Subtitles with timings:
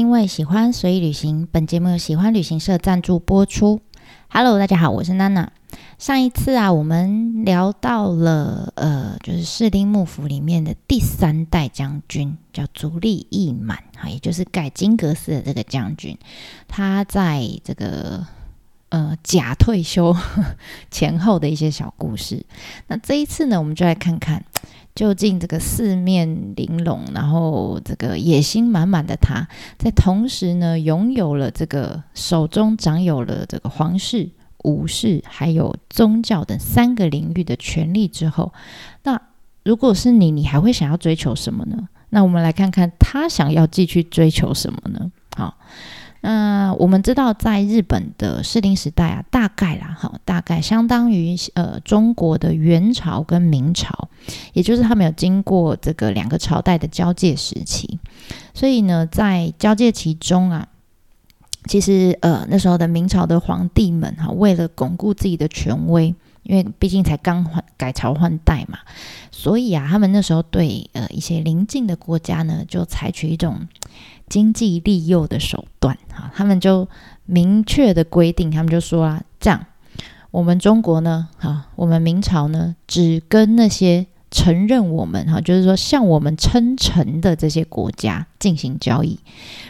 [0.00, 3.82] 因为喜欢所以旅行，本节目由喜欢旅行社赞助播出。
[4.30, 5.52] Hello，大家好，我是娜娜。
[5.98, 16.16] 上一次啊，我们聊到了呃，就是士丁幕府里面的第三代将军，叫足利义满哈，也就是盖金阁寺的这个将军，
[16.66, 18.26] 他在这个
[18.88, 20.16] 呃假退休
[20.90, 22.46] 前后的一些小故事。
[22.86, 24.42] 那这一次呢，我们就来看看。
[24.94, 29.48] 究竟这个四面玲珑，然后这个野心满满的他，
[29.78, 34.30] 在同时呢，拥有了这个手中掌有了这个皇室、
[34.64, 38.52] 武士还有宗教等三个领域的权利之后，
[39.04, 39.20] 那
[39.64, 41.88] 如果是你，你还会想要追求什么呢？
[42.10, 45.10] 那我们来看看他想要继续追求什么呢？
[45.36, 45.56] 好。
[46.22, 54.10] 那我们知道，在日本的士林时代啊，大概啦，哈，大概相当于呃中国的元朝跟明朝，
[54.52, 57.98] 也就是他们有经过这个两个朝代的交界时期。
[58.52, 60.68] 所以呢，在交界其中啊，
[61.64, 68.78] 其实呃那时候的明朝的皇帝们哈，为了巩固自己的权威，因为毕竟才刚换改朝换代嘛，
[69.30, 73.66] 所以啊，他们那时候对呃一些邻近的国家呢，就采取一种。
[74.30, 76.88] 经济利诱的手段，哈，他们就
[77.26, 79.66] 明确的规定，他们就说啊，这样，
[80.30, 89.18] 我们中国呢，哈，我们明朝呢，只跟那些承认我们，哈，就是说向我们称臣的这些国家进行交易。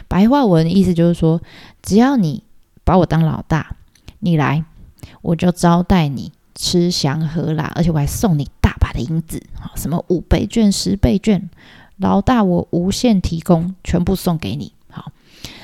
[0.07, 1.41] 白话文的意思就是说，
[1.81, 2.43] 只要你
[2.83, 3.75] 把我当老大，
[4.19, 4.63] 你来，
[5.23, 11.49] 我就招待你吃香喝辣，而且我还送你大把的银子，哈，什么五倍券、十倍券。
[12.01, 14.73] 老大，我无限提供，全部送给你。
[14.89, 15.11] 好，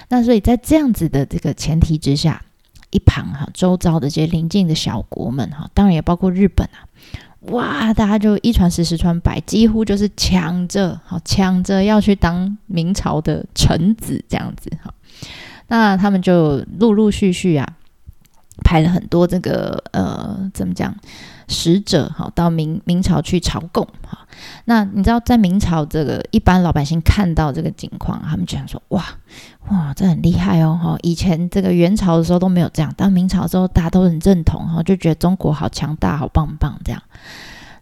[0.10, 2.42] 那所以在这样子的这个前提之下，
[2.92, 6.88] 一旁哈，周遭的这些邻近的小国们哈，当然也包括日本啊，
[7.52, 14.94] 哇，大家就一传十，十传百，几乎就是抢着好抢着要去当明朝的臣子这样子哈。
[15.68, 17.76] 那他们就陆陆续续啊，
[18.64, 20.96] 派了很多这个呃，怎么讲？
[21.50, 24.28] 使者哈到明明朝去朝贡哈，
[24.66, 29.06] 那你知道在明朝这个一般老百姓看到这个情况，他们就想说哇
[29.70, 37.02] 哇这很厉害哦哈，以前这个元朝的时候都没有这样，到明朝之后大家都很认同哈，就觉得中国好强大好棒棒这样。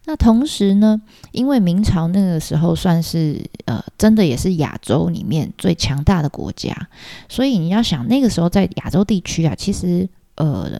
[0.05, 1.01] 那同时呢，
[1.31, 6.88] 因为明朝那个时候算是呃真的也是亚洲里面最强大的国家，
[7.28, 10.79] 所以你要想那个时候在亚洲地区啊，其实呃。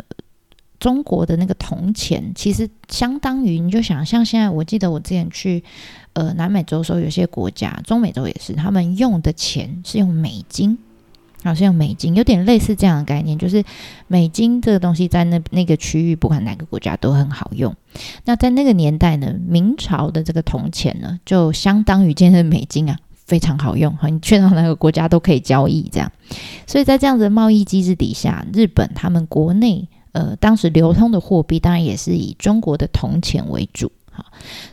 [0.78, 5.64] 中国的那个铜钱，其实相当于你就想像现在，我记得我之前去
[6.14, 10.78] 呃南美洲的时候，有些国家，中美洲也是，他们用的钱是用美金，
[11.44, 13.64] 好像用美金，有点类似这样的概念，就是
[14.08, 17.74] 美金这个东西在那那个区域，不管哪个国家都很好用。
[18.26, 26.12] 那在那个年代呢，明朝的这个铜钱呢，就相当于今天的美金啊，非常好用，哈，你去到哪个国家都可以交易这样。
[26.66, 29.88] 所以在这样子的贸易机制底下，日本他们国内。
[30.12, 34.24] 呃，当时流通的货币当然也是以中国的铜钱为主，哈，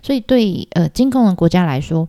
[0.01, 2.09] 所以对呃进贡的国家来说，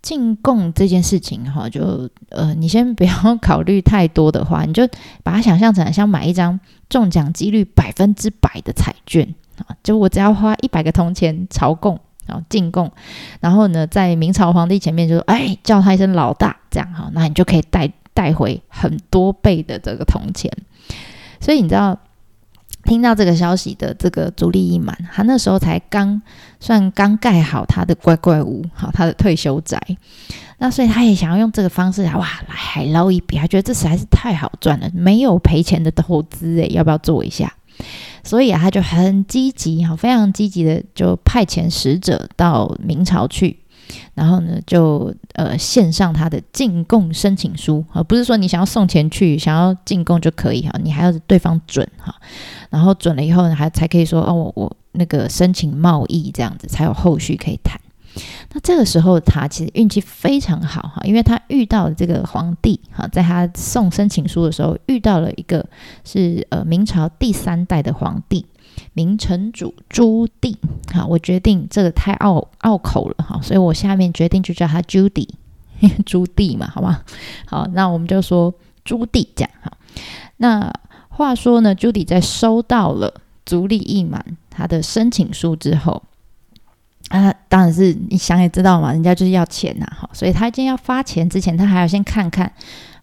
[0.00, 4.88] 进贡这件事情，哈，就呃你先不要考虑太多的话，你就
[5.22, 6.58] 把它想象成像买一张
[6.88, 12.90] 中奖几率百分之百的彩券啊，就我只要花一百个铜钱朝贡，然后进贡，
[13.40, 20.50] 然后呢，在明朝皇帝前面就说，哎，叫他一声老大，这样哈，那你就可以带带回很多倍的这个铜钱，
[21.40, 21.98] 所以你知道。
[22.82, 26.20] 听到这个消息的这个足利义满，他那时候才刚
[26.60, 29.78] 算刚盖好他的乖乖屋，好他的退休宅，
[30.56, 37.52] 那所以他也想要用这个方式来，哇，来海捞一笔，他觉得这实在是太好赚了，没有赔钱的投资，诶，要不要做一下？
[38.22, 43.58] 所以啊，他就很积极，哈，非常积极的就派遣使者到明朝去。
[44.14, 52.14] 然后呢，就呃献上他的进贡申请书啊，不是说你想要送钱去，想要进贡就可以哈，你还要对方准哈，
[52.70, 57.80] 然后准了以后呢，还才可以说哦，我我那个申请贸易这样子，才有后续可以谈。
[58.52, 65.64] 那这个时候他其实运气非常好哈，因为他遇到了这个皇帝哈，在他送申请书的时候遇到了一个
[66.04, 68.46] 是呃明朝第三代的皇帝。
[68.94, 70.56] 明成祖朱棣，
[70.92, 75.28] 好，我决定这个太拗拗口了哈，所以我下面决定就叫他朱棣，
[76.06, 77.02] 朱棣嘛，好吗？
[77.46, 78.52] 好，那我们就说
[78.84, 79.72] 朱棣这样哈。
[80.38, 80.72] 那
[81.08, 86.02] 话说呢，朱棣在收到了足利义满他的申请书之后，
[87.10, 92.50] 啊，当然是你想也知道嘛，人家就是要钱呐，哈，所以他今天要发钱之前，他还要先看看，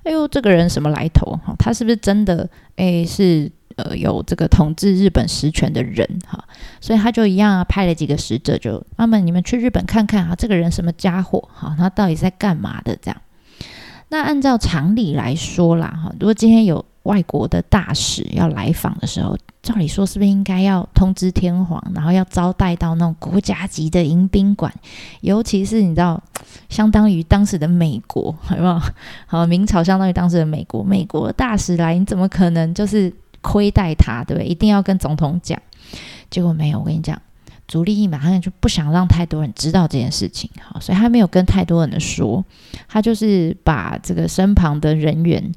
[0.04, 3.52] 哎呦，这个人什么来头哈，他是不是真的哎是。
[3.78, 6.44] 呃，有这个统治日本实权的人哈，
[6.82, 13.22] 所以他就一样啊派了几个使者，就那么你们去日本看看啊，这个人什么家伙哈，他到底在干嘛的这样？
[14.10, 24.72] 那按照常理来说啦，哈，如果今天有外国的大使要来访的时候，照理说是不是应该要通知天皇，然后要招待到那种国家级的迎宾馆？
[25.22, 26.22] 尤其是你知道，
[26.68, 28.82] 相当于当时的美国，好不好？
[29.26, 33.12] 好，明朝相当于当时的美国，美国大使来，你怎么可能就是
[33.42, 34.48] 亏待他，对不对？
[34.48, 35.58] 一定要跟总统讲。
[36.30, 37.20] 结果没有，我跟你讲。
[37.68, 42.42] 足利义马上就不想让太多人知道这件事情，好，所以他没有跟太多人说，
[42.88, 45.52] 他就是把这个身旁的人员，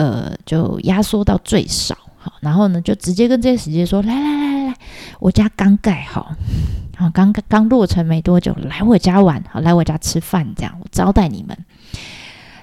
[0.00, 4.74] 呃，就压缩到最少，好，然后呢，就直接跟这些使节说，来来来来来，
[5.18, 6.34] 我家刚盖好，
[6.96, 11.54] 好，刚刚落成没多久，来我家玩，好，来我家吃饭，这样我招待你们。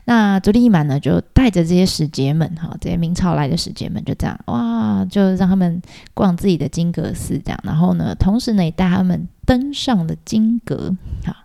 [0.05, 5.79] 那足利义满呢，就带着这些使节们，哈，这些明朝来的使节们，就这样，哇，就让他们
[6.15, 11.35] 逛自己的金阁寺，这样，然后呢，同时呢，也带他们登上了金阁，哈。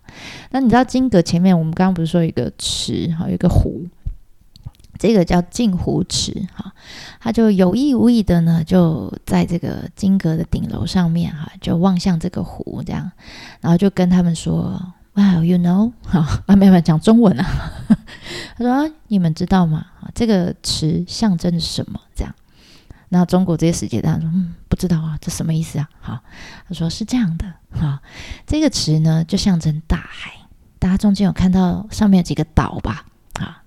[0.49, 3.85] 那你知道金阁前面，我们刚刚不是说一个池，哈，有一个湖，
[5.03, 6.71] 这个叫镜湖池，哈，
[7.19, 13.11] 他就有意无意的呢，就在这个金阁的顶楼上面，哈，就望向这个湖，这样，
[13.59, 14.81] 然后就跟他们说。
[15.15, 17.45] Wow, you know，好，啊，没有讲中文啊。
[18.57, 19.85] 他说：“你们知道吗？
[20.15, 21.99] 这个词象征什么？
[22.15, 22.33] 这样。
[23.09, 25.87] 那中国这些使节当说：嗯，不知道啊，这什么意思啊？
[26.01, 26.19] 好，
[26.67, 27.45] 他说是这样的，
[27.79, 28.01] 哈，
[28.47, 30.31] 这个词呢就象征大海。
[30.79, 33.05] 大家中间有看到上面有几个岛吧？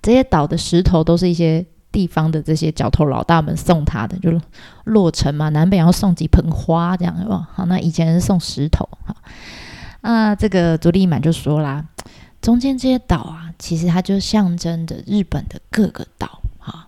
[0.06, 4.30] 这些岛的石头都是一些地方的这些角头老大们送他的，就
[4.84, 7.48] 落成嘛，南北要送几盆花这样，是吧？
[7.52, 9.16] 好，那以前是送石头，哈。”
[10.02, 11.84] 那这个足利满就说啦，
[12.40, 16.40] 中间这些岛啊，其实它就象征着日本的各个岛。
[16.60, 16.86] 哈，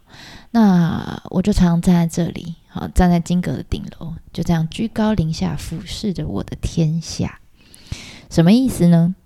[0.52, 7.40] 那我就常常站在这里，好，站在金阁的顶楼，就这样居高临下俯视着我的天下。
[8.30, 9.16] 什么意思呢？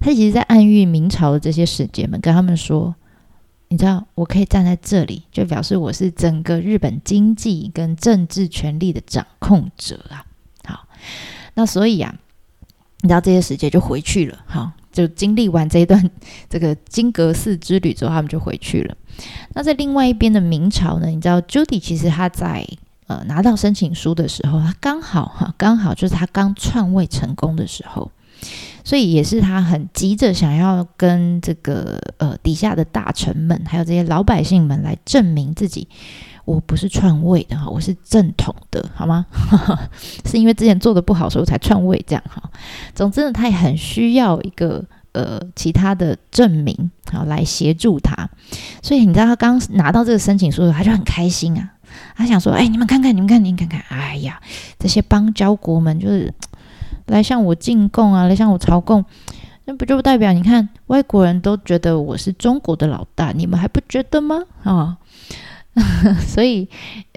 [0.00, 2.94] 他其实在暗喻明朝的这些使节们，跟他们说，
[3.68, 10.24] 你知道，我可以站在这里，就表示我是整个日本经济跟政治权力的掌控者啊。
[10.64, 10.86] 好，
[11.54, 12.14] 那所以啊。
[13.00, 16.10] 你知道这些使节就回去了，哈，就经历完这一段
[16.50, 18.96] 这个金阁寺之旅之后，他们就回去了。
[19.54, 21.06] 那在另外一边的明朝呢？
[21.06, 22.66] 你知道 Judy 其实他在
[23.06, 28.10] 呃拿到申请书的时候，他刚好哈，刚好就是他刚篡位成功的时候，
[28.88, 35.86] 所以也是他很急着想要跟这个呃底下的大臣们，还有这些老百姓们来证明自己。
[36.46, 39.26] 我不是篡位的哈，我是正统的，好吗？
[40.24, 42.42] 是因为之前做的不好，所以才篡位这样哈。
[42.94, 44.82] 总之呢，他也很需要一个
[45.12, 48.30] 呃其他的证明好来协助他。
[48.82, 51.74] 所以你知道他刚拿到这个申请书，他就很开心啊。
[52.16, 54.40] 他想说：“哎，你们看看，你们看，你们看看，哎呀，
[54.78, 56.32] 这些邦交国们就是
[57.08, 59.04] 来向我进贡啊，来向我朝贡，
[59.64, 64.44] 那不就代表你看外国人都觉得我是中国的老大，你们还不觉得吗？
[64.62, 64.96] 啊？”
[66.26, 66.68] 所以，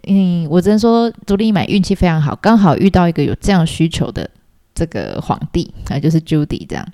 [0.08, 4.30] 嗯，我只能说，朱利买运气非常好，刚好遇到一个有这样需求的
[4.76, 6.88] 这个皇帝啊，就是 Judy 这样。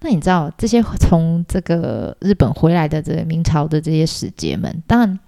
[0.00, 5.18] 那你知道，这些从这个日本回来的这个明朝的这些使节们，当然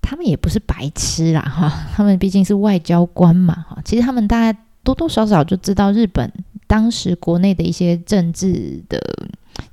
[0.00, 3.78] 他们也不是白痴啦，哈，他们毕竟是外交官嘛，哈。
[3.84, 6.32] 其实他们大概多多少少就知道日本
[6.66, 8.98] 当时国内的一些政治的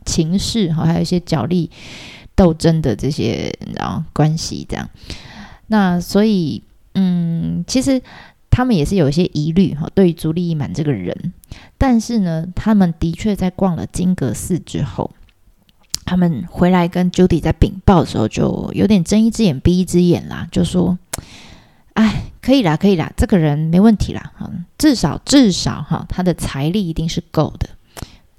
[0.06, 1.70] 情势，哈，还有一些角力
[2.36, 4.90] 斗争的这些然后关系这样。
[5.68, 6.64] 那所以，
[6.94, 8.02] 嗯，其实
[8.50, 11.34] 他们也是有一些疑虑哈，对于足利义满这个人。
[11.78, 15.12] 但是呢，他们的确在逛了金阁寺之后，
[16.06, 20.98] 他们回来跟 Judy 在禀报的时候，就有点睁一只眼闭一只眼啦，就说
[21.98, 27.68] ：“哎，可以啦，可以啦，这个人没问题啦，哈，至少至少哈，他的财力一定是够的，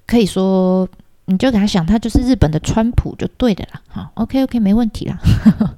[0.06, 0.88] 可以说，
[1.24, 5.18] 你就给他想，他就是日本的川普就对的啦，哈，OK OK，没问题啦。”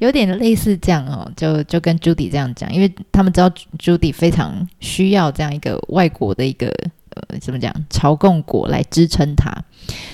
[0.00, 6.74] 有点类似这样哦，就就跟朱迪这样讲，因为他们知道朱迪非常需要这样一个外国的一个
[7.14, 9.52] 呃，怎么讲朝贡国来支撑他。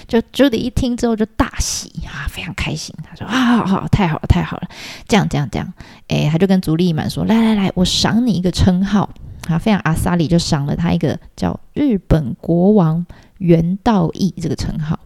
[0.06, 2.94] 就 Judy 一听之后就大喜啊，非常开心。
[3.02, 4.68] 他说啊，好好，太好了，太好了，
[5.08, 5.72] 这样这样这样，
[6.08, 9.08] 哎，他就跟足利满说，来来来，我赏你一个称号
[9.48, 13.04] 啊，非常阿萨里就赏了他一个叫日本国王
[13.38, 14.98] 元道义这个称号。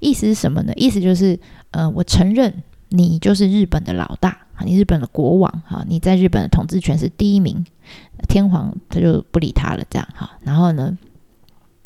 [0.00, 0.72] 意思是什么呢？
[0.76, 1.38] 意思就是
[1.70, 2.62] 呃，我承认。
[2.90, 4.62] 你就是日本的老大啊！
[4.64, 7.66] 你日本的国王哈，你在日本的统治权是第一名，
[8.28, 10.30] 天皇他就不理他了，这样哈。
[10.42, 10.96] 然后呢，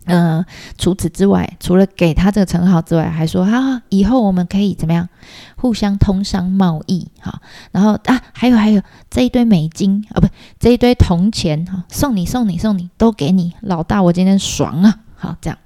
[0.08, 0.44] 呃，
[0.76, 5.08] 除此之外，除了给他这个称号之外，还说啊，以后我们可以怎么样，
[5.56, 7.40] 互相通商贸易哈。
[7.72, 10.26] 然后啊，还有还有这一堆美金啊，不，
[10.58, 15.00] 这一堆铜钱哈，送你送你送你，都给你老大，我今天爽啊！
[15.14, 15.58] 好，这样。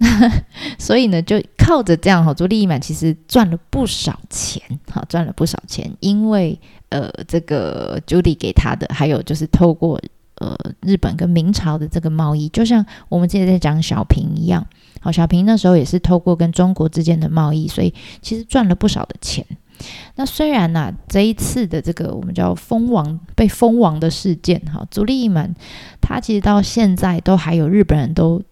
[0.78, 6.58] 所以呢，就靠着这样哈，朱利益满其实赚了不少钱，哈，赚了不少钱，因为
[6.90, 10.00] 呃，这个朱莉给他的，还有就是透过
[10.40, 14.66] 呃日本跟明朝的这个贸易，就像我们之前在讲小平一样，
[15.00, 17.92] 好，小平那时候也是透过跟中国之间的贸易，所以
[18.22, 19.44] 其实赚了不少的钱。
[20.16, 25.54] 那虽然呢，这一次的这个我们叫封王被封王的事件，哈，足利义满
[26.00, 28.42] 他其实到现在都还有日本人都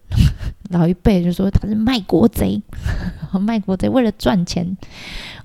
[0.71, 2.63] 老一辈就说他是卖国贼，
[3.41, 4.77] 卖国贼为了赚钱，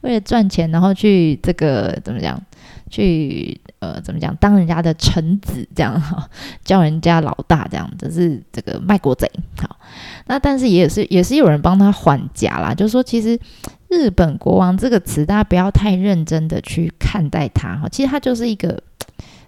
[0.02, 2.40] 为了赚钱，然后去这个怎么讲，
[2.92, 6.30] 去呃怎么讲当人家的臣子这样哈，
[6.64, 9.28] 叫人家老大这样，这是这个卖国贼。
[9.58, 9.78] 好，
[10.28, 13.40] 那但是也是也是有人帮他还价啦，就是说其实。
[13.94, 17.90] 日本国王这个词，大家不要太认真的去看待它哈。
[17.90, 18.82] 其实它就是一个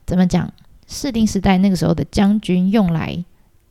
[0.06, 0.52] 怎么讲，
[0.86, 3.24] 士丁时代那个时候的将军用来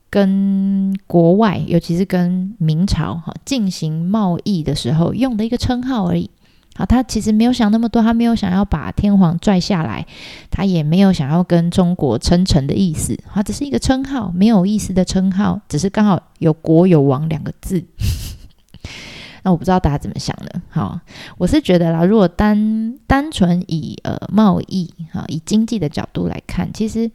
[0.08, 6.30] 跟国外，尤其是跟明朝哈进行贸易的时候用的一个称号而已。
[6.74, 10.06] 好，他其实没有想那么多，他没有想要把天皇拽下来，
[10.50, 13.18] 他也没有想要跟中国称臣的意思。
[13.32, 17.84] 他只是一个称号，没有意思的称号，只是刚好有国有王两个字。
[19.44, 20.98] 那我不知道大家怎么想的，好，
[21.36, 27.10] 我是觉得啦，如果单单纯以呃贸易哈，以经济的角度来看，其实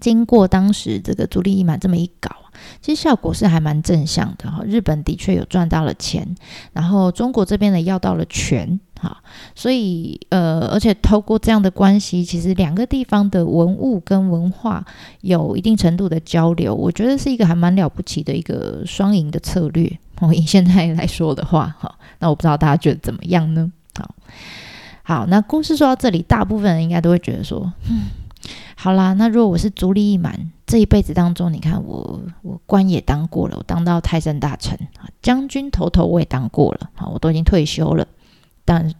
[0.00, 2.30] 经过当时这个朱利益满这么一搞，
[2.80, 4.62] 其实效果是还蛮正向的哈。
[4.64, 6.34] 日本的确有赚到了钱，
[6.72, 8.80] 然后中国这边呢要到了权。
[8.96, 9.20] 哈，
[9.54, 14.82] 所以呃，而且透过这样的关系，其实两个地方的文物跟文化
[15.20, 19.98] 有一定程度的交流，我觉得是一个还蛮了不起的一个双赢的策略。
[20.20, 23.70] 我以现在来说的话，哈，那我不知道大家觉得怎么样呢？
[23.98, 24.14] 好，
[25.02, 28.04] 好，那故事说到这里，大部分人应该都会觉得说，嗯，
[28.76, 38.06] 好啦，那如果我是足利义满，这一辈子当中，你看我我官也当过了，我当到太政大臣啊，将军头头我也当过了，好，我都已经退休了。
[38.64, 38.92] 但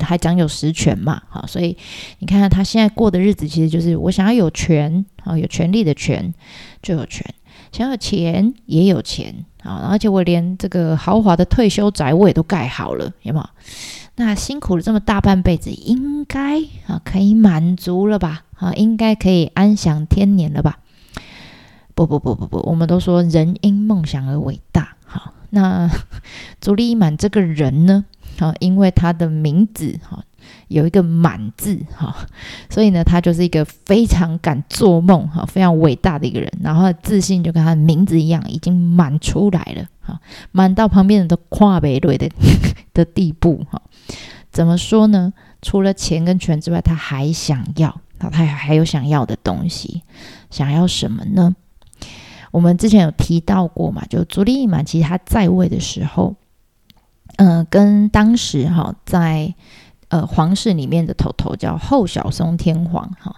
[0.00, 1.76] 还讲有实权嘛，好，所以
[2.18, 6.34] 你看看他现在过的日子，其实就是我想要有权啊，有权利的权
[6.82, 7.24] 就有权，
[7.72, 13.48] 想要钱也有钱啊，而且我连这个豪华的退休宅我也都盖好了，有没有？
[14.16, 18.44] 那辛苦了这么大半辈子，应该啊可以满足了吧？
[18.56, 20.78] 啊，应该可以安享天年了吧？
[21.94, 25.90] 不不不不不，我们都说人因梦想而伟大，好，那
[26.60, 28.04] 朱利满这个人呢？
[28.38, 30.24] 好，因为他的名字哈
[30.68, 32.14] 有一个满字哈，
[32.68, 36.52] 所以呢，他就是一个非常敢做梦哈，非常伟大的一个人。
[36.60, 40.20] 然后自信就跟他的名字一样，已经满出来了哈，
[40.52, 42.28] 满到旁边人都跨北对的
[42.92, 43.80] 的地步哈。
[44.50, 45.32] 怎么说呢？
[45.62, 50.02] 除了钱跟权之外，他还想要，他还还有想要的东西，
[50.50, 51.54] 想要什么呢？
[52.50, 56.34] 我们之前有提到过嘛，就足利义满其实他在位的时候。
[57.38, 59.54] 嗯，跟当时哈在
[60.08, 63.36] 呃皇室里面的头头叫后小松天皇哈，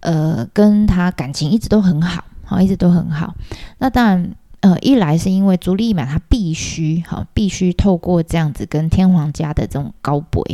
[0.00, 3.34] 呃跟他感情一直都很好，好一直都很好。
[3.78, 10.44] 那当然呃一来是因为足利义满他必须哈必须透过这样子跟天皇家的这种高博，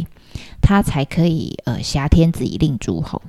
[0.60, 3.20] 他才可以呃挟天子以令诸侯。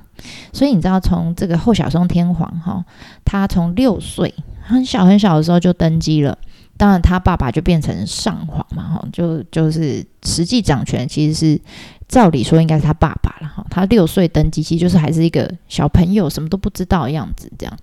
[0.52, 2.84] 所以你知道从这个后小松天皇哈，
[3.24, 6.36] 他从六岁很小很小的时候就登基了。
[6.80, 11.60] 当然，他爸爸就变成上皇嘛，哈，就就是实际掌权，其实是
[12.08, 13.62] 照理说应该是他爸爸了，哈。
[13.68, 17.78] 他六岁登基，其实就是还是一个小朋友，什么都不知道的样子，这样。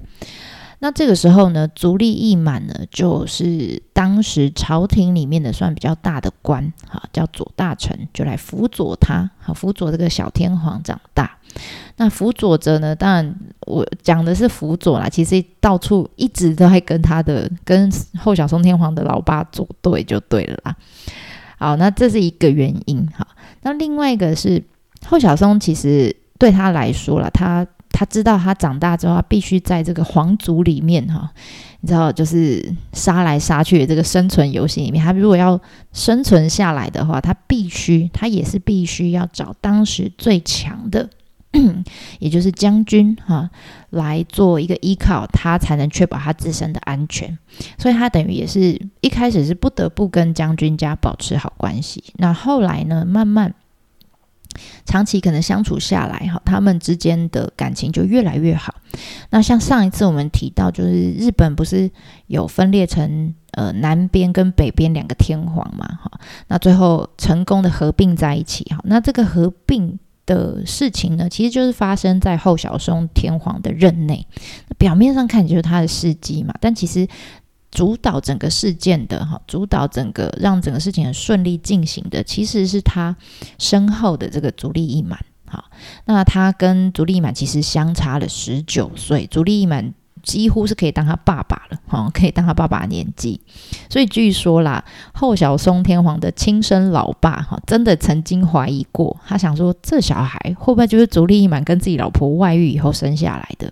[0.79, 11.37] 那这个时候呢，足利义满呢，就是当时朝廷里面的算比较大的官，哈，叫左大臣，就来辅佐他，好辅佐这个小天皇长大。
[11.95, 12.95] 那辅佐着呢？
[12.95, 15.09] 当然，我讲的是辅佐啦。
[15.09, 20.75] 其实到处一直都在跟他的、跟后小松天皇的老爸作对，就对了啦。
[21.57, 23.25] 好，那这是一个原因哈。
[23.63, 24.63] 那另外一个是
[25.07, 31.29] 后小松，其实对他来说了，他他知道他长大之后，他必须在这个皇族里面哈，
[31.81, 35.59] 你知道，就是杀来杀去的这个生存游戏里面，他如果要
[35.93, 41.09] 生存下来的话，他必须，他也是必须要找当时最强的。
[42.19, 43.49] 也就是将军哈
[43.89, 47.35] 来做一个依靠，他才能确保他自身的安全。
[47.79, 52.03] 所以他等于也是一开始是不得不跟将军家保持好关系。
[52.17, 53.55] 那后来呢，慢慢
[54.85, 58.73] 长期可能相处下来哈，他们之间的感情就越来越好。
[59.29, 61.89] 那像上一次我们提到，就是日本不是
[62.27, 66.11] 有分裂成呃南边跟北边两个天皇嘛哈？
[66.47, 68.79] 那最后成功的合并在一起哈。
[68.83, 69.99] 那这个合并。
[70.27, 74.27] 的事情呢，其实就是发生在后小松天皇的任内。
[74.77, 77.07] 表面上看就是他的事迹嘛，但其实
[77.71, 83.15] 主导整个事件的哈，主导整个让整个事情很顺利进行的，其实是他
[83.59, 85.19] 身后的这个足利义满。
[85.45, 85.65] 好，
[86.05, 89.93] 那他跟足利义满其实相差了十九岁，足利义满。
[90.27, 93.39] 几乎是可以当他爸爸了，哈，可以当他爸爸年纪。
[93.89, 103.71] 所以据说啦，后小松天皇的亲生老爸，哈，真的曾经怀疑过，他想说这小孩会不会就是足利义满跟自己老婆外遇以后生下来的？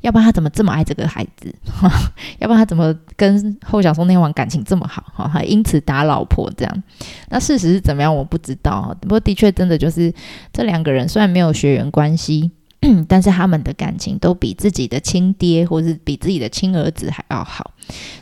[0.00, 1.54] 要不然他怎么这么爱这个孩子？
[1.70, 1.90] 哈
[2.40, 5.04] 要不然他怎么跟后小松天皇感情这么好？
[5.14, 6.82] 哈，还因此打老婆这样？
[7.28, 8.16] 那事实是怎么样？
[8.16, 8.96] 我不知道。
[9.02, 10.10] 不过的确真的就是
[10.50, 12.50] 这两个人虽然没有血缘关系。
[13.08, 17.72] 但是他们的感情都比自己的亲爹或是比自己的亲儿子还要好，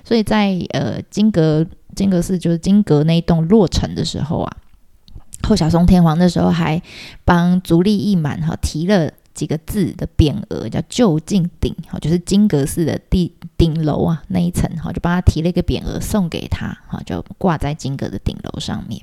[0.04, 4.56] 所以在呃金阁金阁寺就是金阁那一栋落成的时候啊，
[5.42, 6.80] 后小松天皇那时候还
[7.25, 19.00] 帮足利义满哈提了几个字的匾额，叫就近顶哈，就是金阁寺的地顶楼啊那一层哈，就帮他提了一个匾额送给他哈，就挂在金阁的顶楼上面。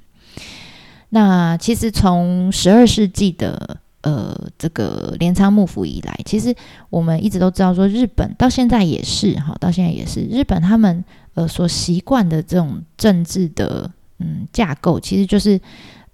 [1.10, 3.77] 那其实从十二世纪的。
[4.05, 6.55] 呃，这个镰仓幕府以来，其实
[6.91, 15.59] 我们一直都知道，说日本到现在也是哈，到现在也是日本他们呃所习惯的这种政治的嗯架构，其实就是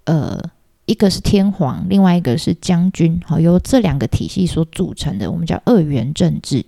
[0.04, 0.40] 呃
[0.86, 6.64] 一个是天皇，另外一个是将军，好由这两个体系所组成的，我们叫二元政治。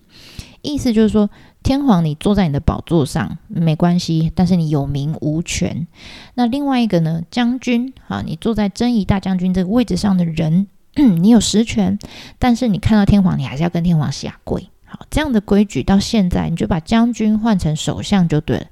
[0.61, 1.31] 意思就是说，
[1.63, 5.87] 天皇你坐在你的宝座上没关系，但是你有名无权。
[6.35, 10.67] 那另外一个呢，将军啊，你坐在征夷大将军这个位置上的人。
[11.21, 11.99] 你有实权，
[12.39, 14.71] 但是你看到天皇，你还是要跟天皇下跪。
[14.85, 18.67] 好，这样的规矩到现在，你就把将军换成首相就对了。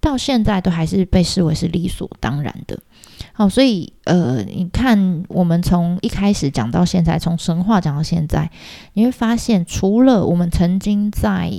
[0.00, 2.80] 到现在都还是被视为是理所当然的。
[3.32, 8.50] 好，所以呃，你看我们从一开始讲到现在，从神话讲到现在，
[8.94, 11.52] 你会发现，除了我们曾经在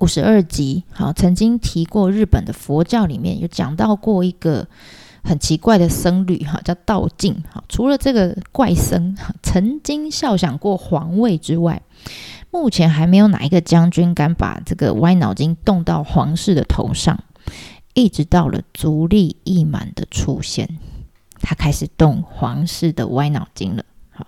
[0.00, 4.66] 五十二集好曾经提过日本的佛教里面有讲到过一个。
[5.26, 7.62] 很奇怪的僧侣哈，叫道静哈。
[7.68, 11.82] 除了这个怪僧曾经笑想过皇位之外，
[12.50, 17.24] 目前还没有哪一个将军敢把这个歪脑筋动到皇室的头上。
[17.92, 20.78] 一直到了足利义满的出现，
[21.40, 23.86] 他开始动皇室的歪脑筋了。
[24.10, 24.26] 好，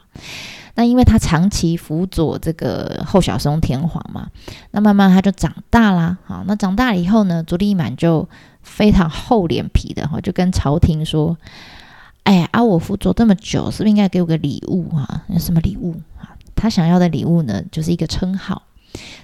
[0.78, 4.28] 那因为他长期辅佐这个后小松天皇嘛，
[4.70, 6.16] 那慢慢他就长大啦。
[6.24, 8.28] 好，那长大了以后呢，足利满就。
[8.60, 11.38] 非常厚脸皮的哈，就跟朝廷说
[12.24, 15.24] ：“哎呀，阿我辅佐这么久，是不是应该给我个礼物啊？
[15.28, 16.36] 有什么礼物啊？
[16.54, 18.64] 他想要的礼物呢，就是一个称号，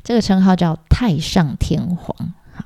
[0.03, 2.17] 这个称号叫太上天皇。
[2.55, 2.65] 哈，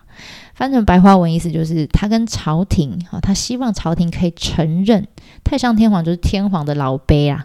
[0.54, 5.08] 翻成白话文意思就是他跟朝廷哈，他希望朝廷可以承认
[5.42, 7.44] 太上天皇就是天皇的老辈啊，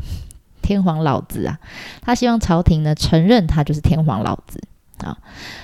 [0.63, 1.59] 天皇老子啊，
[2.01, 4.59] 他希望朝廷呢承认他就是天皇老子
[4.97, 5.15] 啊，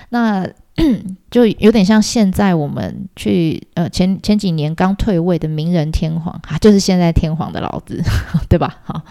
[0.10, 0.48] 那。
[1.30, 8.02] ”就有点像现在我们去呃前前几年刚退位的名人天皇啊，就是现在天皇的老子，
[8.48, 8.78] 对吧？
[8.86, 9.02] 好，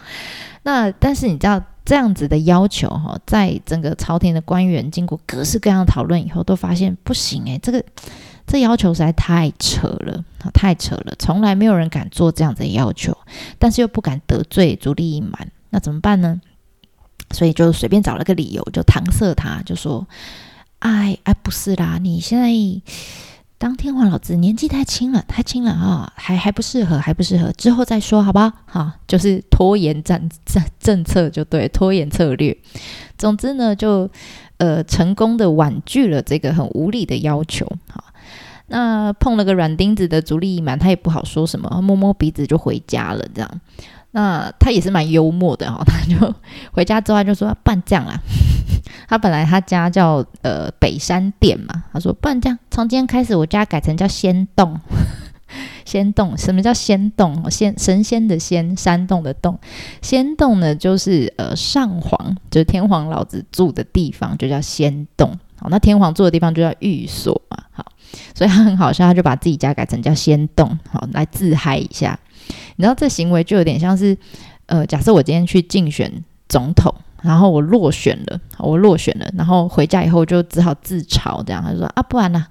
[0.62, 7.85] 那但是你知道这样子的要求哈，在整个朝廷的官员经过各式各样的讨论以后，都发现不行诶，这个
[8.46, 10.24] 这要求实在太扯了，
[10.55, 13.14] 太扯了，从来没有人敢做这样子的要求，
[13.59, 16.41] 但是又不敢得罪足利义满，那怎么办呢？
[17.31, 20.07] 所以就随便找了个理由，就搪塞他，就说。
[20.81, 21.99] 哎哎，不是啦！
[22.01, 22.49] 你现在
[23.59, 28.53] 当天皇老子年纪太轻了，太轻了啊，还还不适合，还不适合，之后再说，好不好？
[28.65, 32.57] 好，就是拖延战政政策就对，拖延策略。
[33.19, 34.09] 总之呢，就
[34.59, 37.67] 呃成功的婉拒了这个很无理的要求。
[37.91, 38.05] 好，
[38.69, 43.27] 那碰了个软钉子的足利义满，他也不好说什么，摸摸鼻子就回家了。
[43.35, 43.61] 这样，
[44.19, 46.35] 那他也是蛮幽默的哈， 他就
[46.73, 48.19] 回家之后他就说半将啊。
[49.07, 54.81] 他本来他家叫呃北山店嘛，他说不然这样，从今天开始我家改成叫仙洞，
[55.87, 57.49] 仙洞什么叫仙洞？
[57.49, 59.57] 仙神仙的仙，山洞的洞，
[60.03, 65.39] 仙洞呢就是呃上皇，就是天皇老子住的地方，就叫仙洞。
[65.61, 67.59] 好，那天皇住的地方就叫寓所嘛。
[67.71, 67.87] 好，
[68.35, 72.19] 所以他很好笑，他就把自己家改成叫仙洞，好来自嗨一下。
[72.79, 74.17] 你知道这行为就有点像是
[74.64, 76.95] 呃，假设我今天去竞选总统。
[77.21, 82.47] 然后我落选了，我落选了，然后回家以后就只好自嘲，这样他说啊，不然呢，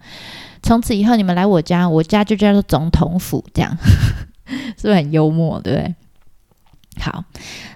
[0.62, 3.78] 从此以后你们来我家，我家就叫做总统府，这样
[4.76, 5.96] 是不是很幽默，对不对？
[7.00, 7.24] 好，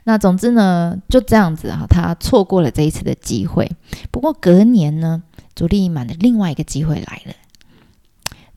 [0.04, 3.72] 那总之呢，就这样子啊，他错过了这一次的机会。
[4.12, 5.24] 不过隔年呢，
[5.56, 7.34] 朱利满的另外一个机会来了。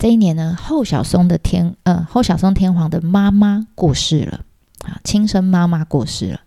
[0.04, 4.40] 这一年呢，后小松的天，呃，后小松天皇的妈妈过世了。
[4.84, 6.40] 啊，亲生妈妈过世了。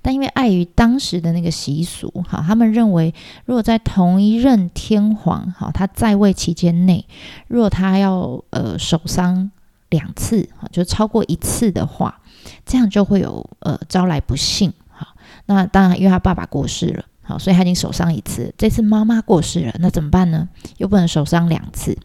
[0.00, 7.04] 但因为碍于当时的那个习俗，哈，他们认为，如果在同一任天皇，哈，他在位期间内，
[7.48, 9.50] 如果他要呃守丧
[9.90, 12.18] 两次，哈，就超过一次的话，
[12.64, 15.06] 这样就会有呃招来不幸，哈。
[15.44, 18.54] 那当然，因为他爸爸过世了，好，所以他已经守丧一次。
[18.56, 20.48] 这次妈妈过世了，那怎么办呢？
[20.78, 21.98] 又不能守丧两次，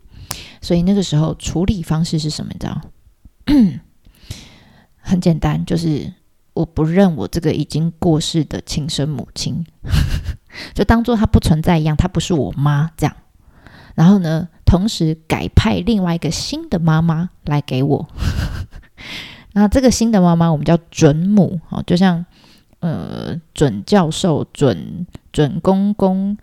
[0.61, 2.51] 所以那个时候处理方式是什么？
[2.53, 2.81] 你知道？
[4.97, 6.13] 很简单，就是。
[6.57, 9.63] 我不认我这个已经过世的亲生母亲，
[10.73, 13.15] 就当做她不存在一样，她不是我妈这样。
[13.93, 18.07] 然后呢，同时改派另外一个新的妈妈来给我。
[19.53, 22.25] 那这个新的妈妈我们叫准母哦，就像
[22.79, 26.35] 呃准教授、准准公公、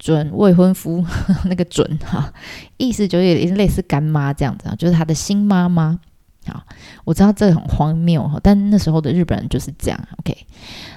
[0.00, 1.04] 准未婚夫
[1.44, 2.32] 那个准哈，
[2.78, 6.00] 意思就有点类似干妈这样子啊，就是他的新妈妈。
[6.46, 6.64] 好，
[7.04, 10.08] 我知道这个很荒谬哈，但那时候的日本人就是这样。
[10.20, 10.34] OK，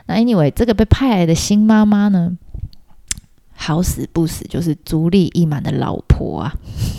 [0.05, 2.37] 那 Anyway，这个被派来的新妈妈呢，
[3.53, 6.55] 好死不死就是足利义满的老婆啊。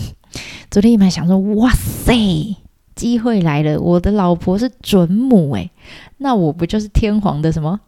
[0.71, 2.57] 足利义满想说：“哇塞，
[2.95, 3.81] 机会来了！
[3.81, 5.71] 我的老婆是准母诶，
[6.19, 7.81] 那我不就是天皇的什么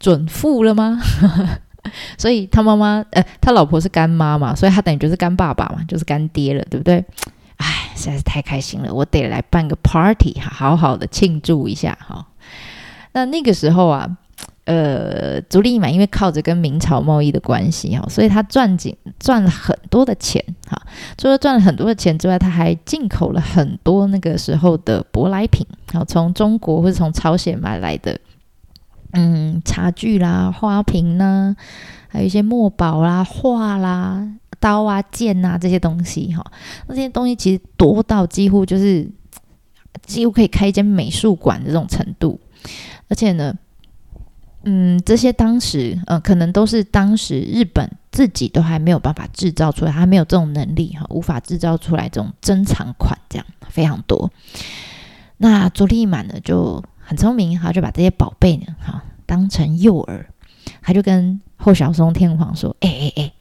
[0.00, 1.00] 准父了吗？”
[2.18, 7.04] 所以他妈妈，呃，他老婆是干妈嘛，所以他等于就是干爸爸嘛，就是干爹了，对不对？
[7.56, 12.26] 哎，实在是太开心了，我得来办个 party 哈，好好的庆祝一下哈。
[13.12, 14.16] 那那个时候啊，
[14.64, 20.80] 呃，足利义满因为靠着跟明朝贸易的关系哈，所以他赚紧赚了很多的钱哈。
[21.18, 28.18] 除了赚了很多的钱之外，他还进口了很多那个时候的舶来品，好，从中国或者从朝鲜买来的，
[29.12, 31.54] 嗯，茶具啦、花瓶啦，
[32.08, 34.28] 还有一些墨宝啦、画啦。
[34.58, 36.44] 刀啊、剑啊这些东西，哈，
[36.86, 39.10] 那些东西其实多到几乎就是
[40.02, 42.38] 几乎可以开一间美术馆的这种程度。
[43.08, 43.54] 而且呢，
[44.64, 54.30] 嗯，这些当时，呃，可能都是当时日本自己都还没有办法制造出来，还没有这种能力，哈，无法制造出来这种珍藏款，这样非常多。
[55.38, 60.26] 那足利满呢就很聪明，哈，就把这些宝贝呢，哈，当成诱饵，
[60.80, 63.32] 他就跟后小松天皇说：“哎哎哎。”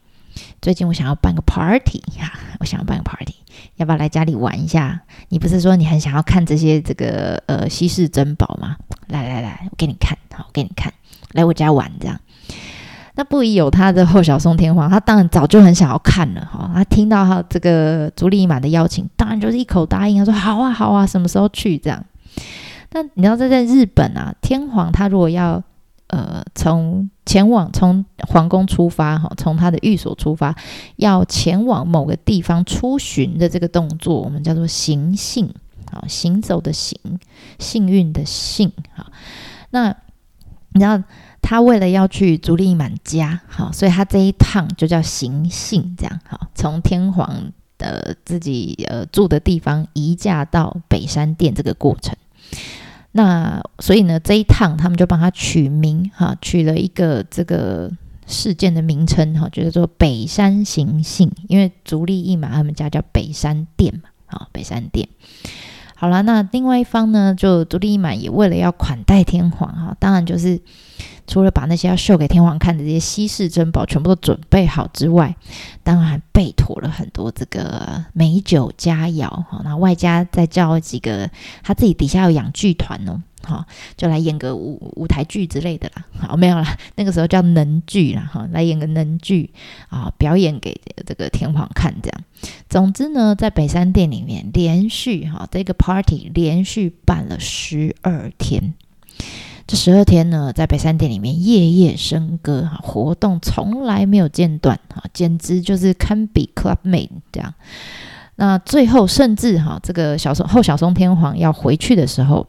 [0.59, 3.35] 最近我想要办个 party 哈，我想要办个 party，
[3.75, 5.01] 要不要来家里玩一下？
[5.27, 8.75] 你不是说你很想要看这些这个呃稀世珍宝吗？
[9.07, 10.91] 来来来，我给你看，好，我给你看，
[11.33, 12.19] 来我家玩这样。
[13.13, 16.71] 那不疑有他的后小松天皇，他当然早就很想要看了哈。
[16.73, 22.03] 他听到他这个足利义满的邀请，当然就是一口答应，他说好啊好啊，什么时候去这样？
[22.89, 25.63] 但你知道在在日本啊，天皇他如果要。
[26.11, 30.55] 呃，从前往从皇宫出发，哈，从他的寓所出发，
[30.95, 35.53] 要前往某个地方出巡的这个动作，我们叫做行幸，
[35.91, 36.99] 好，行走的行，
[37.59, 39.05] 幸运的幸，好。
[39.69, 39.95] 那
[40.73, 41.03] 你知道
[41.43, 52.15] 他为了要去足利满家，好，所以他这一趟就叫行幸，这样，好，从天皇的自己呃住的地方移驾到北山殿这个过程。
[53.11, 57.91] 那所以呢，这一趟他们就帮他取名哈，取了一个这个
[58.27, 65.09] 事件的名称哈，就是说北山行幸，因为足利义满他们家叫北山殿嘛，好，北山殿。
[65.95, 70.61] 好了，那另外一方呢，就足利义满也为了要款待天皇哈，当然就是
[71.29, 75.35] 除了把那些要秀给天皇看的这些稀世珍宝全部都准备好之外，
[75.83, 81.29] 当然备妥了很多这个美酒佳肴哈，那外加再叫几个
[81.61, 83.21] 他自己底下有养剧团哦。
[83.41, 83.63] 好，
[83.95, 86.03] 就来演个舞舞台剧之类的啦。
[86.17, 88.29] 好，没有啦，那个时候叫能剧啦。
[88.33, 89.51] 哈，来演个能剧
[89.87, 91.95] 啊，表演给这个天皇看。
[92.03, 92.21] 这样，
[92.67, 98.73] 总之呢，在北山殿里面连续哈这个 party 连续办了十二天。
[99.69, 107.53] 这十二天呢，在北山殿里面夜夜笙歌哈，活动从来没有间断哈，简直就是堪比 club mate 这样。
[108.37, 112.47] 那最后甚至哈，这个小松后小松天皇要回去的时候。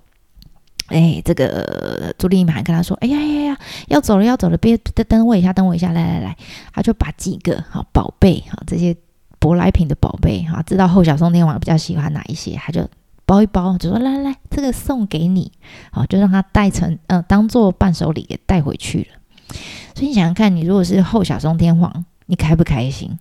[0.86, 6.36] 哎，这个朱丽满跟他说：“哎呀呀呀，要走了，要走了，别等等我一下，等我一下，来来来。”
[6.74, 8.96] 他就把几个好宝贝哈，这些
[9.38, 12.88] 舶来品的宝贝哈，知道后小松天王比较喜欢哪一些，他就
[13.30, 15.52] 包一包，就说：“来来来，这个送给你，
[15.92, 19.54] 好，就让他带成嗯，当做伴手礼给带回去了。”
[19.94, 23.16] 所以你想想看，你如果是后小松天皇，你开不开心？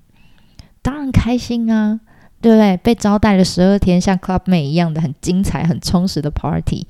[0.82, 2.00] 当然开心啊，
[2.42, 2.76] 对不对？
[2.78, 6.88] 被招待了十二天，像 Club 妹一样的很精彩、很充实的 Party。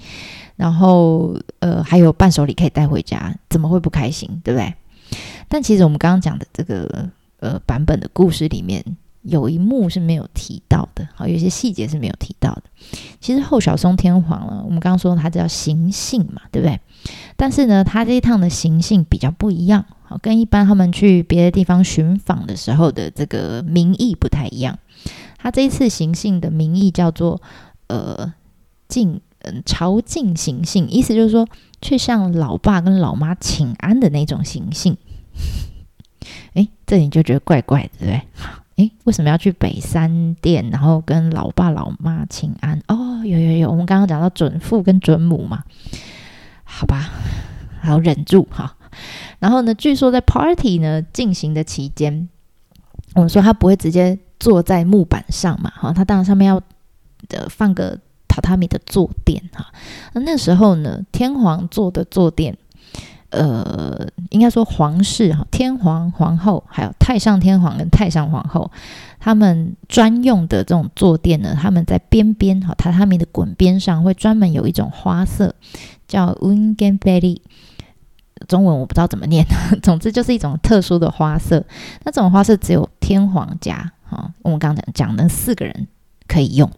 [0.56, 4.74] 然后，呃，还有伴手礼可以带回家，怎么会不开心，对不对？
[5.50, 7.10] 但其实我们刚刚讲的这个
[7.42, 8.82] 呃版本的故事里面，
[9.22, 12.64] 有一幕是没有提到的，好，有些细节是没有提到的。
[13.20, 16.80] 其实后小松天皇呢，我们刚刚说他叫行幸嘛，对不对？
[17.36, 24.80] 但是呢，他这一趟的行幸比较不一样，好，跟一般他们去别的地方寻访的时候的这个名义不太一样。
[25.38, 27.42] 他这一次行幸的名义叫做
[27.88, 28.34] 呃
[28.88, 31.48] 敬嗯朝觐行幸，意思就是说
[31.82, 34.98] 去向老爸跟老妈请安的那种行幸。
[36.54, 38.22] 哎，这你就觉得怪怪的，对不对？
[38.80, 42.82] 诶，为什么要去北山殿，然后跟老爸老妈请安？
[42.88, 45.64] 哦，有有有，我们刚刚讲到准父跟准母嘛，
[46.64, 47.10] 好吧，
[47.82, 48.78] 好忍住哈。
[49.40, 52.30] 然后呢，据说在 party 呢进行的期间，
[53.16, 56.62] 我们说他不会直接坐在木板上嘛，哈，他当然上面要
[57.28, 57.98] 的放个
[58.30, 59.68] 榻榻米的坐垫哈。
[60.14, 62.58] 那那时候呢，天皇坐的坐垫。
[63.32, 68.72] 呃，应该说皇室哈，天皇、皇后，还有太上天皇跟太上皇后，
[69.20, 75.54] 他们专用的这种坐垫呢，他们在边边哈，榻榻米的滚边上会专门有一种花色，
[76.08, 77.42] 叫 w i n g a n b e l y
[78.48, 79.46] 中文我不知道怎么念，
[79.84, 81.64] 总之就是一种特殊的花色。
[82.04, 85.88] 那这种花色只有天皇家哈，我们刚刚讲讲的四个人
[86.28, 86.72] 可以用，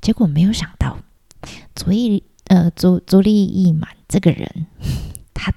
[0.00, 0.98] 结果没有想到，
[1.74, 4.66] 足利呃足足利义满这个人。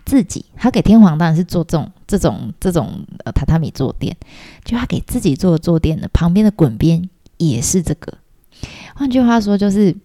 [0.06, 4.16] 自己，他给天皇当然是做这种、这种、这种呃榻榻米坐垫，
[4.64, 8.18] 就他给自己做的坐垫呢，旁边的滚边也是这个。
[8.96, 9.96] 换句话说，就是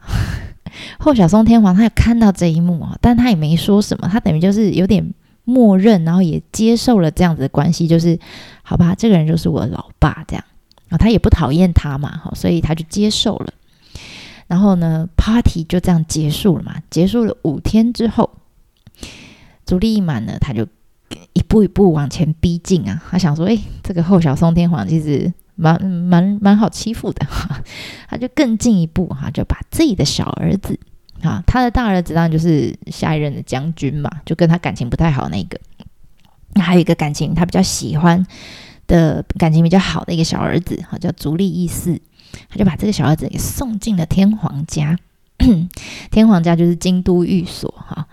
[0.98, 8.18] 后小松天皇他有看到这一幕啊，但他也没说什么，他等于就是有点默认，然后也接受了这样子的关系，就是
[8.62, 10.44] 好吧，这个人就是我老爸这样
[10.90, 13.52] 啊，他也不讨厌他嘛，好，所以他就接受了。
[14.46, 18.30] 然后呢，party 就这样结束了嘛，结束了五天之后。
[19.68, 20.66] 足利义满呢，他就
[21.34, 23.02] 一步一步往前逼近啊。
[23.10, 27.62] 他想说：“哎，这个后小松天皇其实蛮蛮蛮好欺负的哈。
[28.08, 30.80] ”他就更进一步哈，就把自己的小儿子
[31.22, 35.60] 啊，他的大儿子当然就是下一任的将军嘛，就跟他感情不太好那个。
[36.58, 38.26] 还有一个感情他比较喜欢
[38.86, 42.00] 的感情比较好的一个小儿子，哈，叫足利义嗣。
[42.48, 44.98] 他就把这个小儿子给送进了天皇家。
[46.10, 48.08] 天皇家就是京都御所哈。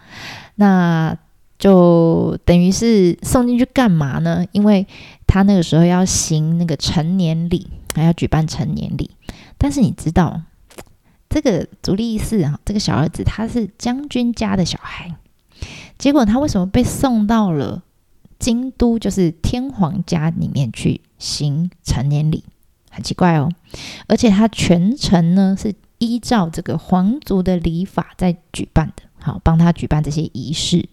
[0.56, 1.18] 那
[1.65, 4.45] 就等于是送进去干嘛呢？
[4.51, 4.86] 因为
[5.25, 9.10] 他那个时候要行那个成年礼，还要举办成年礼。
[9.58, 10.43] 但是你知道，
[11.28, 15.15] 这个足利义嗣啊，这个小儿子他是将军家的小孩，
[15.97, 17.82] 结果他为什么被送到了
[18.38, 22.43] 京都，就是天皇家里面去行成年礼？
[22.91, 23.51] 很奇怪哦。
[24.06, 30.88] 而且他全程呢是依照这个皇族的礼法在举办的，好帮他举办这些仪式。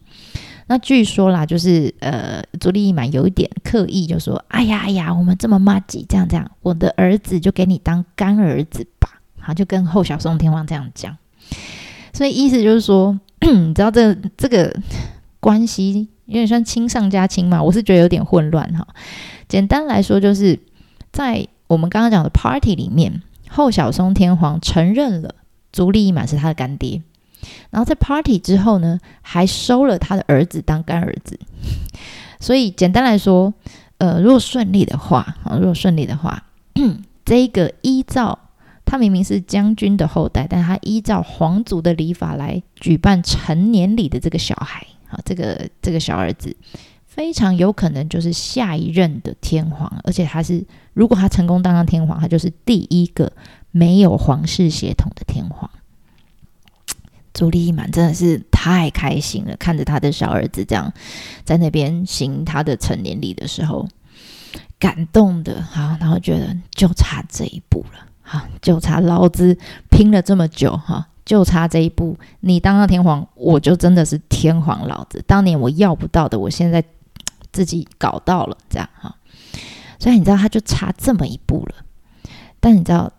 [0.66, 11.16] 那据说啦，就是呃，足利义满有一点刻意，就说：“哎呀哎呀，我们这么骂几这样这样，我的儿子就给你当干儿子吧。”好，就跟后小松天皇这样讲。
[12.12, 14.75] 所以意思就是说， 你知道这这个
[15.40, 17.62] 关系有点像亲上加亲嘛？
[17.62, 18.87] 我是觉得有点混乱哈。
[19.48, 20.59] 简单来说，就是
[21.11, 25.35] 在我们刚刚讲的 party 里面，后小松天皇承认了
[25.72, 27.03] 足利义满是他的干爹。
[27.70, 31.38] 然后在 party 之后呢，还收了他的儿子当干儿子，
[32.40, 33.52] 所以简单来说，
[33.98, 36.44] 呃，如果顺利的话，啊，如果顺利的话，
[37.24, 38.38] 这个依照
[38.85, 46.57] 他明明是将军的后代，但他依照皇族的礼法来举办成年礼的这个小孩，啊，这个这个小儿子，
[47.07, 53.33] 非常有可能就是下一任的天皇，而且他是如果他成功当上天皇，他就是第一个
[53.70, 55.70] 没有皇室血统的天皇。
[57.33, 60.92] 朱利满真的是太开心了，看着他的小儿子这样
[61.45, 63.88] 在那边行他的成年礼的时候，
[64.79, 69.57] 感动的哈，然后觉得就差这一步了，哈，就差老子
[69.90, 75.25] 拼了这么久哈，就差这一步，你当上天皇，我就真的是天皇老子。
[75.27, 76.85] 当年我要不到的，我现在
[77.51, 79.14] 自己搞到了，这样哈。
[79.99, 81.77] 所以你知道，他就差这么一步了，
[82.61, 83.11] 但你知道，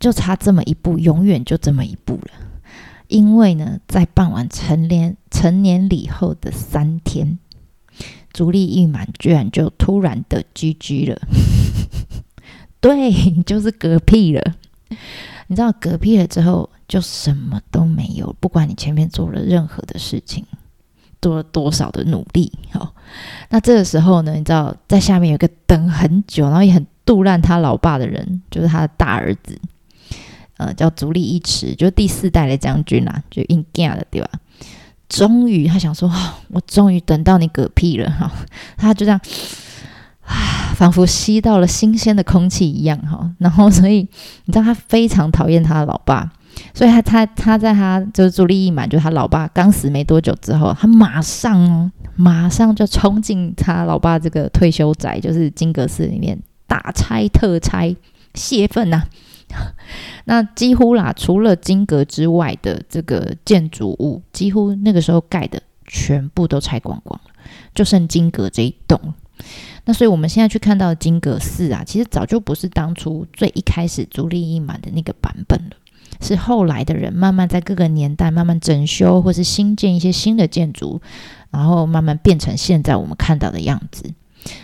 [0.00, 2.30] 就差这么一步，永远就这么一步了。
[3.12, 7.38] 因为呢，在办完成年成年礼后的三天，
[8.32, 11.20] 足利义满居然就突然的 GG 了，
[12.80, 14.54] 对，就是嗝屁了。
[15.48, 20.46] 你知道嗝屁了之后就什么都没有，不管你前面做了任何的事情，
[21.20, 22.94] 做了多少的努力，好，
[23.50, 29.60] 那这个时候呢，你知道在下面有个等很久，然后也很杜烂他老爸的人，就是他的大儿子。
[30.62, 34.28] 呃，叫足利义持，就是第四代的将军啦，就应干的对吧？
[35.08, 36.10] 终于，他想说，
[36.48, 38.30] 我终于等到你嗝屁了哈，
[38.76, 39.20] 他就这样，
[40.24, 43.28] 啊，仿佛吸到了新鲜的空气一样哈。
[43.38, 44.08] 然后，所以
[44.44, 46.30] 你知道他非常讨厌他的老爸，
[46.72, 57.94] 所以他他他在他就是朱利益满，就他老爸刚死没多久之后，他马上哦，马上就冲进他老爸这个退休宅，就是金阁寺里面大拆特拆
[58.34, 59.02] 泄愤呐。
[60.24, 67.30] 那几乎啦，除了金阁之外的这个建筑物，几乎那个时候盖的全部都拆光光了，
[67.74, 69.14] 就剩金阁这一栋。
[69.84, 75.76] 那所以我们现在去看到金阁寺啊，其实早就不是当初最一开始朱利一满的那个版本了，
[76.20, 81.00] 是后来的人慢慢在各个年代慢慢整修，或是新建一些新的建筑，
[81.50, 84.14] 然后慢慢变成现在我们看到的样子。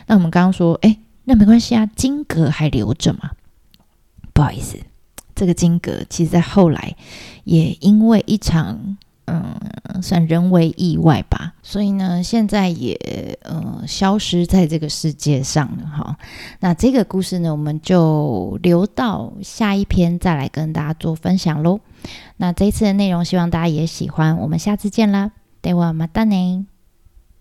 [0.07, 3.33] 那我们刚刚说，哎，那没关系啊，金阁还留着嘛？
[4.38, 4.79] 不好意思，
[5.35, 6.94] 这个金阁其实在后来
[7.42, 9.53] 也因为一场嗯
[10.01, 16.16] 算人为意外吧，所以呢现在也呃消失在这个世界上了哈。
[16.61, 21.81] 那这个故事呢，我们就留到下一篇再来跟大家做分享喽。
[22.37, 24.37] 那这一次的内容，希望大家也喜欢。
[24.38, 26.64] 我们下次见啦，对我马达内。